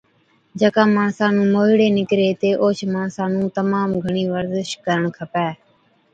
[0.59, 5.49] جڪا ماڻسا نُون موهِيڙي نِڪري هِتي اوهچ ماڻسا نُون تمام گھڻِي ورزش ڪرڻ کپَي